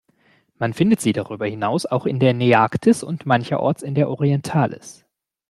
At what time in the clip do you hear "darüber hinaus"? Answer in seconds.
1.13-1.85